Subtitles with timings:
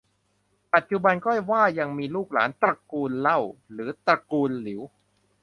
[0.69, 3.39] แต่ปัจจุบันก็ว่ายังมีลูกหลานตระกูลเล่า
[3.71, 4.81] หรือตระกูลหลิว